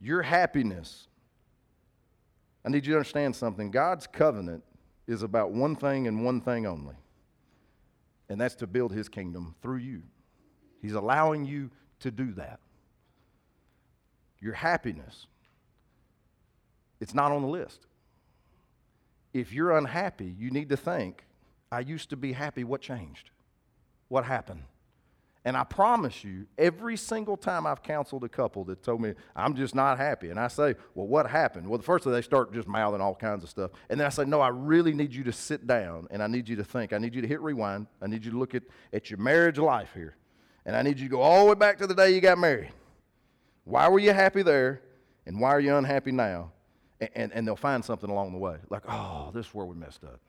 [0.00, 1.06] Your happiness.
[2.64, 3.70] I need you to understand something.
[3.70, 4.64] God's covenant
[5.06, 6.96] is about one thing and one thing only,
[8.28, 10.02] and that's to build his kingdom through you.
[10.82, 12.60] He's allowing you to do that.
[14.40, 15.26] Your happiness,
[17.00, 17.86] it's not on the list.
[19.32, 21.24] If you're unhappy, you need to think,
[21.70, 22.64] I used to be happy.
[22.64, 23.30] What changed?
[24.08, 24.62] What happened?
[25.44, 29.54] And I promise you, every single time I've counseled a couple that told me, I'm
[29.54, 31.68] just not happy, and I say, Well, what happened?
[31.68, 33.70] Well, the first thing they start just mouthing all kinds of stuff.
[33.88, 36.48] And then I say, No, I really need you to sit down and I need
[36.48, 36.92] you to think.
[36.92, 37.86] I need you to hit rewind.
[38.02, 40.16] I need you to look at, at your marriage life here.
[40.66, 42.36] And I need you to go all the way back to the day you got
[42.36, 42.72] married.
[43.68, 44.80] Why were you happy there?
[45.26, 46.52] And why are you unhappy now?
[47.02, 48.56] And, and, and they'll find something along the way.
[48.70, 50.20] Like, oh, this is where we messed up.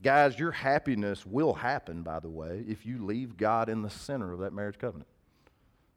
[0.00, 4.32] Guys, your happiness will happen, by the way, if you leave God in the center
[4.32, 5.08] of that marriage covenant.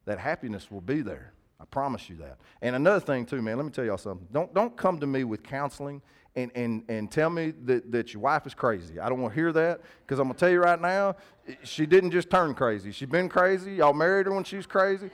[0.04, 1.34] That happiness will be there.
[1.60, 2.38] I promise you that.
[2.62, 4.26] And another thing, too, man, let me tell y'all something.
[4.32, 6.02] Don't, don't come to me with counseling
[6.34, 8.98] and, and, and tell me that, that your wife is crazy.
[8.98, 11.14] I don't want to hear that because I'm going to tell you right now,
[11.62, 12.90] she didn't just turn crazy.
[12.90, 13.74] She's been crazy.
[13.74, 15.08] Y'all married her when she was crazy.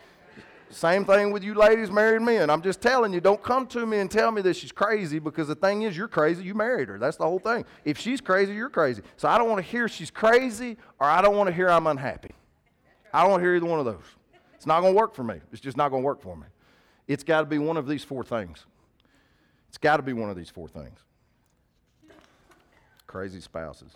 [0.71, 2.51] Same thing with you ladies married men.
[2.51, 5.49] I'm just telling you, don't come to me and tell me that she's crazy because
[5.49, 6.45] the thing is, you're crazy.
[6.45, 6.99] You married her.
[6.99, 7.65] That's the whole thing.
[7.85, 9.03] If she's crazy, you're crazy.
[9.17, 11.87] So I don't want to hear she's crazy or I don't want to hear I'm
[11.87, 12.33] unhappy.
[13.13, 14.05] I don't want to hear either one of those.
[14.55, 15.41] It's not going to work for me.
[15.53, 16.47] It's just not going to work for me.
[17.07, 18.67] It's got to be one of these four things.
[19.69, 20.99] It's got to be one of these four things.
[23.07, 23.93] Crazy spouses.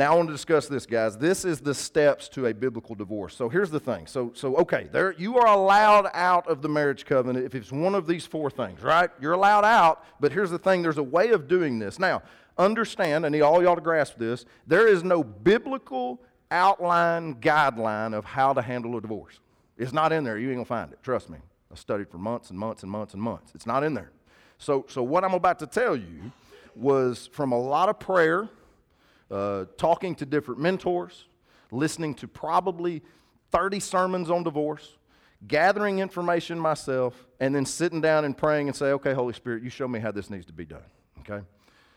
[0.00, 1.18] Now I want to discuss this, guys.
[1.18, 3.36] This is the steps to a biblical divorce.
[3.36, 4.06] So here's the thing.
[4.06, 7.94] So, so okay, there you are allowed out of the marriage covenant if it's one
[7.94, 9.10] of these four things, right?
[9.20, 11.98] You're allowed out, but here's the thing: there's a way of doing this.
[11.98, 12.22] Now,
[12.56, 14.46] understand, I need all y'all to grasp this.
[14.66, 19.38] There is no biblical outline guideline of how to handle a divorce.
[19.76, 20.38] It's not in there.
[20.38, 21.02] You ain't gonna find it.
[21.02, 21.36] Trust me.
[21.70, 23.52] I studied for months and months and months and months.
[23.54, 24.12] It's not in there.
[24.56, 26.32] So, so what I'm about to tell you
[26.74, 28.48] was from a lot of prayer
[29.30, 31.26] uh, talking to different mentors,
[31.70, 33.02] listening to probably
[33.50, 34.96] 30 sermons on divorce,
[35.46, 39.70] gathering information myself, and then sitting down and praying and say, okay, Holy Spirit, you
[39.70, 40.82] show me how this needs to be done.
[41.20, 41.44] Okay?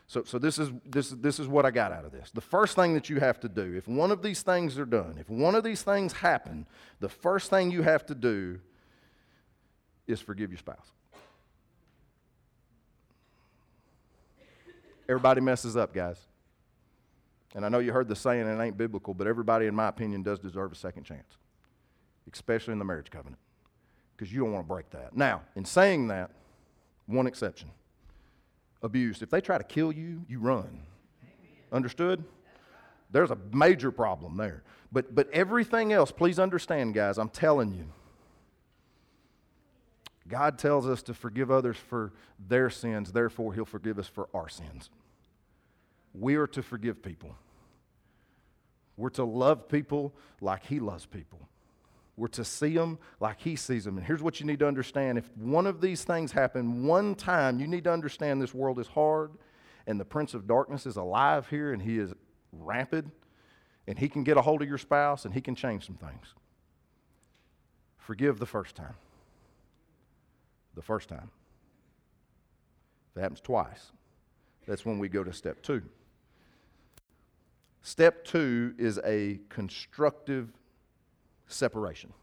[0.06, 2.30] So, so this, is, this, is this is what I got out of this.
[2.30, 5.16] The first thing that you have to do, if one of these things are done,
[5.18, 6.66] if one of these things happen,
[7.00, 8.60] the first thing you have to do
[10.06, 10.92] is forgive your spouse.
[15.08, 16.18] Everybody messes up, guys.
[17.54, 20.22] And I know you heard the saying, it ain't biblical, but everybody, in my opinion,
[20.22, 21.36] does deserve a second chance,
[22.32, 23.38] especially in the marriage covenant,
[24.16, 25.16] because you don't want to break that.
[25.16, 26.30] Now, in saying that,
[27.06, 27.70] one exception
[28.82, 29.22] abuse.
[29.22, 30.80] If they try to kill you, you run.
[31.72, 32.22] Understood?
[33.10, 34.62] There's a major problem there.
[34.92, 37.86] But, but everything else, please understand, guys, I'm telling you.
[40.28, 42.12] God tells us to forgive others for
[42.48, 44.90] their sins, therefore, He'll forgive us for our sins.
[46.14, 47.34] We are to forgive people.
[48.96, 51.48] We're to love people like He loves people.
[52.16, 53.98] We're to see them like He sees them.
[53.98, 57.58] And here's what you need to understand if one of these things happen one time,
[57.58, 59.32] you need to understand this world is hard
[59.86, 62.14] and the Prince of Darkness is alive here and he is
[62.52, 63.10] rampant
[63.86, 66.34] and he can get a hold of your spouse and he can change some things.
[67.98, 68.94] Forgive the first time.
[70.74, 71.30] The first time.
[73.10, 73.92] If it happens twice,
[74.66, 75.82] that's when we go to step two.
[77.84, 80.50] Step two is a constructive
[81.48, 82.14] separation.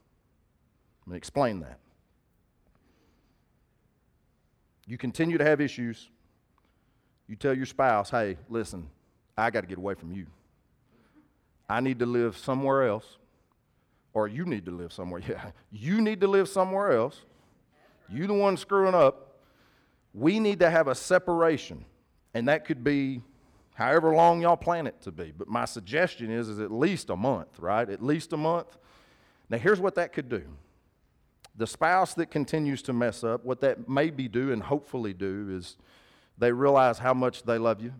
[1.05, 1.77] Going to explain that.
[4.87, 6.09] You continue to have issues.
[7.27, 8.89] You tell your spouse, hey, listen,
[9.37, 10.25] I got to get away from you.
[11.69, 13.19] I need to live somewhere else,
[14.13, 15.21] or you need to live somewhere.
[15.29, 17.21] Yeah, you need to live somewhere else.
[18.09, 19.35] You the one screwing up.
[20.11, 21.85] We need to have a separation,
[22.33, 23.21] and that could be
[23.81, 25.33] however long y'all plan it to be.
[25.35, 27.89] But my suggestion is, is at least a month, right?
[27.89, 28.77] At least a month.
[29.49, 30.43] Now, here's what that could do.
[31.57, 35.75] The spouse that continues to mess up, what that maybe do and hopefully do is
[36.37, 37.93] they realize how much they love you.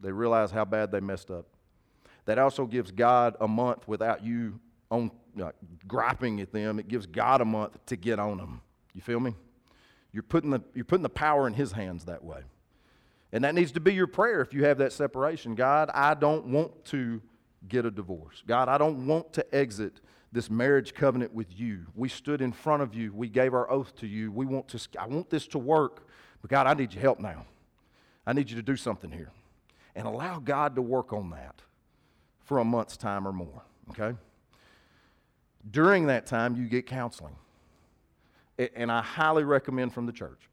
[0.00, 1.46] They realize how bad they messed up.
[2.24, 4.58] That also gives God a month without you
[4.90, 5.10] on
[5.40, 5.52] uh,
[5.86, 6.78] griping at them.
[6.78, 8.60] It gives God a month to get on them.
[8.94, 9.34] You feel me?
[10.12, 12.40] You're putting the, you're putting the power in His hands that way.
[13.32, 15.54] And that needs to be your prayer if you have that separation.
[15.54, 17.20] God, I don't want to
[17.68, 18.42] get a divorce.
[18.46, 20.00] God, I don't want to exit
[20.32, 21.86] this marriage covenant with you.
[21.94, 23.12] We stood in front of you.
[23.12, 24.30] We gave our oath to you.
[24.30, 26.06] We want to I want this to work.
[26.40, 27.46] But God, I need your help now.
[28.26, 29.30] I need you to do something here.
[29.94, 31.62] And allow God to work on that
[32.44, 34.16] for a month's time or more, okay?
[35.70, 37.34] During that time, you get counseling.
[38.74, 40.48] And I highly recommend from the church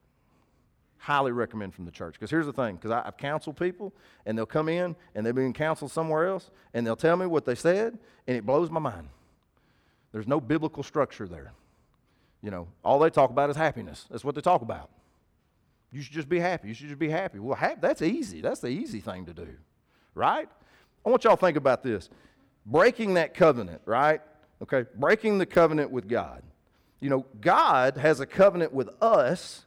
[1.03, 2.13] highly recommend from the church.
[2.13, 3.91] Because here's the thing, because I've counseled people,
[4.25, 7.43] and they'll come in, and they've been counseled somewhere else, and they'll tell me what
[7.43, 9.09] they said, and it blows my mind.
[10.13, 11.51] There's no biblical structure there.
[12.41, 14.05] You know, all they talk about is happiness.
[14.09, 14.89] That's what they talk about.
[15.91, 16.69] You should just be happy.
[16.69, 17.37] You should just be happy.
[17.37, 18.39] Well, ha- that's easy.
[18.39, 19.49] That's the easy thing to do,
[20.15, 20.47] right?
[21.05, 22.09] I want y'all to think about this.
[22.65, 24.21] Breaking that covenant, right?
[24.61, 26.43] Okay, breaking the covenant with God.
[27.01, 29.65] You know, God has a covenant with us,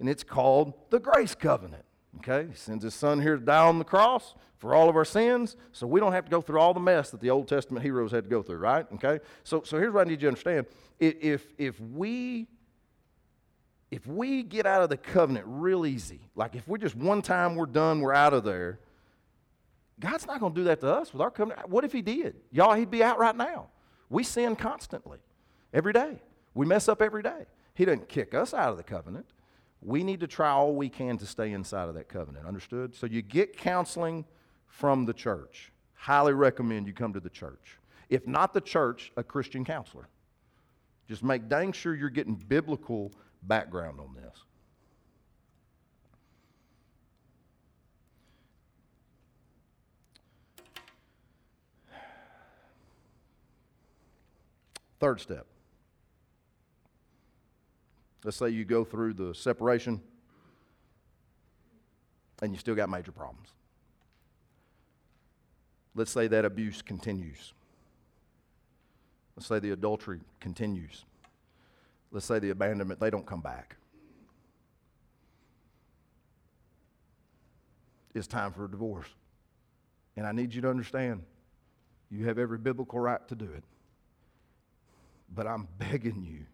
[0.00, 1.84] and it's called the grace covenant.
[2.18, 5.04] Okay, he sends his son here to die on the cross for all of our
[5.04, 7.84] sins, so we don't have to go through all the mess that the Old Testament
[7.84, 8.86] heroes had to go through, right?
[8.94, 10.66] Okay, so, so here's what I need you to understand.
[10.98, 12.48] If, if we
[13.90, 17.56] if we get out of the covenant real easy, like if we're just one time
[17.56, 18.78] we're done, we're out of there,
[19.98, 21.68] God's not going to do that to us with our covenant.
[21.68, 22.36] What if He did?
[22.52, 23.68] Y'all, He'd be out right now.
[24.08, 25.18] We sin constantly,
[25.72, 26.20] every day.
[26.54, 27.46] We mess up every day.
[27.74, 29.26] He doesn't kick us out of the covenant.
[29.82, 32.46] We need to try all we can to stay inside of that covenant.
[32.46, 32.94] Understood?
[32.94, 34.24] So you get counseling
[34.66, 35.72] from the church.
[35.94, 37.78] Highly recommend you come to the church.
[38.08, 40.08] If not the church, a Christian counselor.
[41.08, 43.12] Just make dang sure you're getting biblical
[43.42, 44.44] background on this.
[55.00, 55.49] Third step.
[58.24, 60.00] Let's say you go through the separation
[62.42, 63.48] and you still got major problems.
[65.94, 67.52] Let's say that abuse continues.
[69.36, 71.04] Let's say the adultery continues
[72.10, 73.76] let's say the abandonment, they don't come back.
[78.14, 79.06] It's time for a divorce.
[80.16, 81.22] And I need you to understand
[82.10, 83.62] you have every biblical right to do it.
[85.32, 86.46] But I'm begging you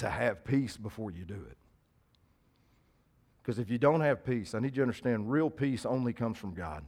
[0.00, 1.56] to have peace before you do it.
[3.42, 6.38] Because if you don't have peace, I need you to understand real peace only comes
[6.38, 6.84] from God.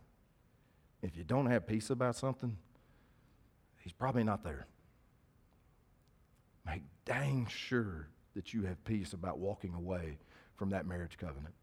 [1.02, 2.56] If you don't have peace about something,
[3.78, 4.66] He's probably not there.
[6.64, 10.18] Make dang sure that you have peace about walking away
[10.56, 11.54] from that marriage covenant.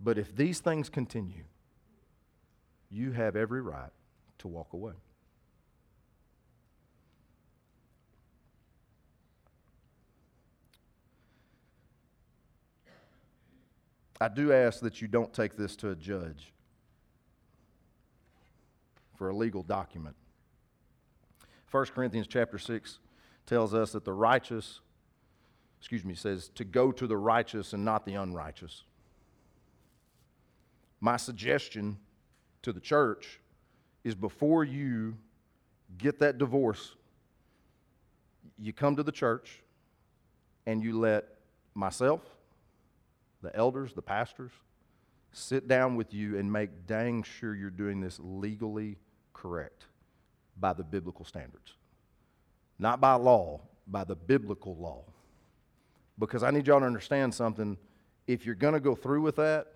[0.00, 1.44] But if these things continue,
[2.90, 3.90] you have every right
[4.38, 4.94] to walk away.
[14.20, 16.52] I do ask that you don't take this to a judge
[19.16, 20.14] for a legal document.
[21.70, 22.98] 1 Corinthians chapter 6
[23.46, 24.80] tells us that the righteous,
[25.78, 28.84] excuse me, says to go to the righteous and not the unrighteous.
[31.00, 31.96] My suggestion
[32.62, 33.40] to the church
[34.04, 35.16] is before you
[35.96, 36.94] get that divorce,
[38.58, 39.62] you come to the church
[40.66, 41.26] and you let
[41.74, 42.20] myself,
[43.42, 44.52] the elders, the pastors,
[45.32, 48.98] sit down with you and make dang sure you're doing this legally
[49.32, 49.84] correct
[50.58, 51.74] by the biblical standards
[52.80, 55.04] not by law, by the biblical law.
[56.18, 57.76] Because I need y'all to understand something.
[58.26, 59.66] If you're going to go through with that,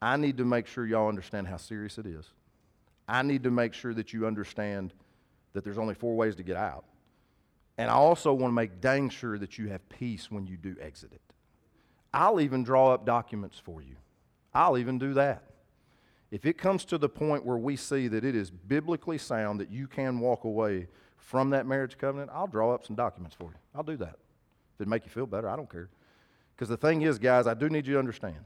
[0.00, 2.30] I need to make sure y'all understand how serious it is.
[3.08, 4.92] I need to make sure that you understand
[5.54, 6.84] that there's only four ways to get out.
[7.78, 10.76] And I also want to make dang sure that you have peace when you do
[10.80, 11.22] exit it.
[12.14, 13.96] I'll even draw up documents for you.
[14.54, 15.42] I'll even do that.
[16.30, 19.70] If it comes to the point where we see that it is biblically sound that
[19.70, 20.86] you can walk away
[21.16, 23.58] from that marriage covenant, I'll draw up some documents for you.
[23.74, 24.16] I'll do that.
[24.74, 25.88] If it make you feel better, I don't care.
[26.54, 28.44] Because the thing is, guys, I do need you to understand.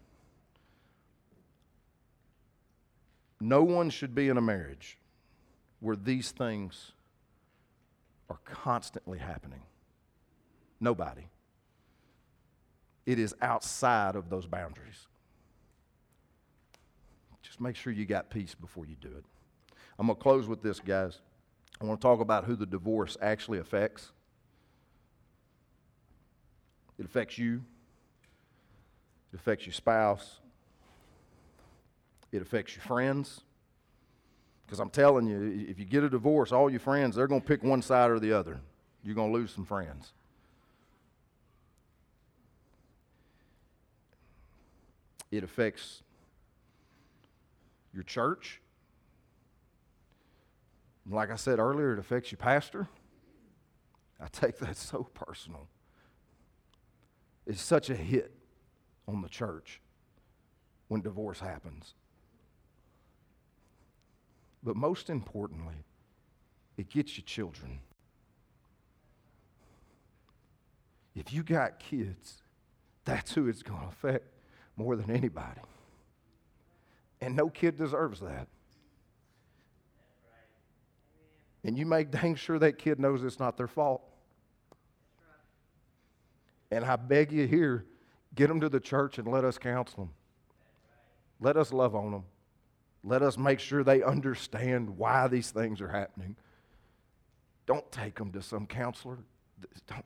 [3.39, 4.97] No one should be in a marriage
[5.81, 6.93] where these things
[8.31, 9.63] are constantly happening.
[10.81, 11.29] Nobody.
[13.09, 15.07] It is outside of those boundaries.
[17.41, 19.25] Just make sure you got peace before you do it.
[19.99, 21.21] I'm going to close with this, guys.
[21.81, 24.13] I want to talk about who the divorce actually affects.
[26.99, 27.65] It affects you,
[29.33, 30.41] it affects your spouse,
[32.31, 33.41] it affects your friends.
[34.67, 37.47] Because I'm telling you, if you get a divorce, all your friends, they're going to
[37.47, 38.61] pick one side or the other.
[39.03, 40.13] You're going to lose some friends.
[45.31, 46.03] It affects
[47.93, 48.61] your church,
[51.11, 52.89] like I said earlier, it affects your pastor.
[54.21, 55.69] I take that so personal.
[57.47, 58.35] It's such a hit
[59.07, 59.81] on the church
[60.89, 61.95] when divorce happens.
[64.63, 65.85] But most importantly,
[66.77, 67.81] it gets your children.
[71.15, 72.43] If you got kids,
[73.05, 74.27] that's who it's going to affect
[74.79, 75.61] more than anybody.
[77.21, 78.47] And no kid deserves that.
[81.65, 84.03] And you make dang sure that kid knows it's not their fault.
[86.71, 87.85] And I beg you here,
[88.35, 90.15] get them to the church and let us counsel them.
[91.41, 92.25] Let us love on them.
[93.03, 96.37] Let us make sure they understand why these things are happening.
[97.67, 99.19] Don't take them to some counselor.
[99.87, 100.05] Don't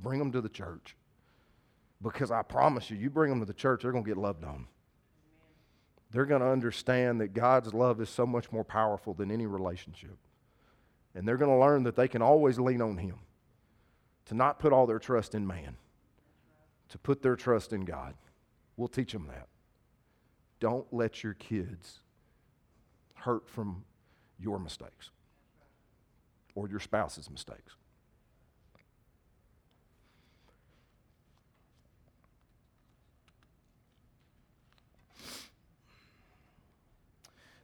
[0.00, 0.96] bring them to the church.
[2.02, 4.44] Because I promise you, you bring them to the church, they're going to get loved
[4.44, 4.66] on.
[6.10, 10.16] They're going to understand that God's love is so much more powerful than any relationship.
[11.14, 13.16] And they're going to learn that they can always lean on Him,
[14.26, 15.76] to not put all their trust in man,
[16.88, 18.14] to put their trust in God.
[18.76, 19.48] We'll teach them that.
[20.58, 22.00] Don't let your kids
[23.14, 23.84] hurt from
[24.38, 25.10] your mistakes
[26.54, 27.74] or your spouse's mistakes.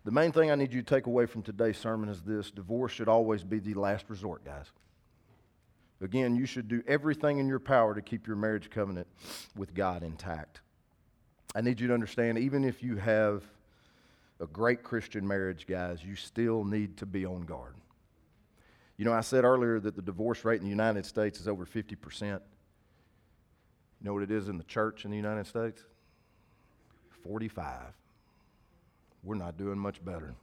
[0.07, 2.93] The main thing I need you to take away from today's sermon is this divorce
[2.93, 4.67] should always be the last resort, guys.
[6.01, 9.09] Again, you should do everything in your power to keep your marriage covenant
[9.57, 10.61] with God intact.
[11.57, 13.43] I need you to understand, even if you have
[14.39, 17.75] a great Christian marriage, guys, you still need to be on guard.
[18.99, 21.67] You know, I said earlier that the divorce rate in the United States is over
[21.67, 22.23] 50%.
[22.23, 22.39] You
[24.03, 25.83] know what it is in the church in the United States?
[27.25, 27.93] 45
[29.27, 30.35] we're not doing much better.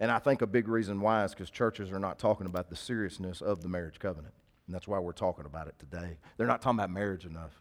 [0.00, 2.76] And I think a big reason why is because churches are not talking about the
[2.76, 4.34] seriousness of the marriage covenant.
[4.66, 6.16] And that's why we're talking about it today.
[6.36, 7.60] They're not talking about marriage enough.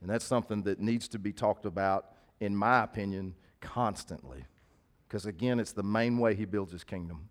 [0.00, 2.06] And that's something that needs to be talked about,
[2.40, 4.44] in my opinion, constantly.
[5.06, 7.28] Because again, it's the main way he builds his kingdom.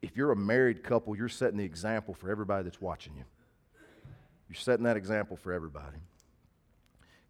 [0.00, 3.24] If you're a married couple, you're setting the example for everybody that's watching you.
[4.48, 5.98] You're setting that example for everybody.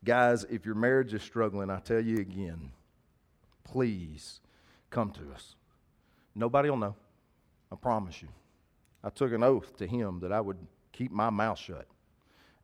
[0.04, 2.70] Guys, if your marriage is struggling, I tell you again,
[3.66, 4.40] please
[4.90, 5.56] come to us.
[6.34, 6.94] Nobody will know.
[7.72, 8.28] I promise you.
[9.02, 10.58] I took an oath to him that I would
[10.92, 11.86] keep my mouth shut.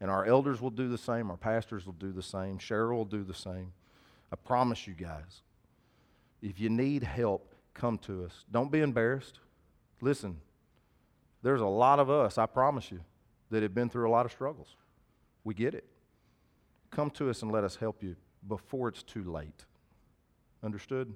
[0.00, 1.30] And our elders will do the same.
[1.30, 2.58] Our pastors will do the same.
[2.58, 3.72] Cheryl will do the same.
[4.32, 5.42] I promise you guys.
[6.40, 8.44] If you need help, come to us.
[8.50, 9.38] Don't be embarrassed.
[10.00, 10.40] Listen,
[11.42, 13.00] there's a lot of us, I promise you,
[13.50, 14.76] that have been through a lot of struggles.
[15.44, 15.84] We get it.
[16.90, 19.64] Come to us and let us help you before it's too late.
[20.62, 21.12] Understood?